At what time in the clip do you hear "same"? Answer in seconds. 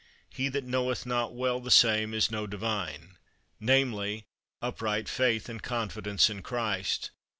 1.69-2.11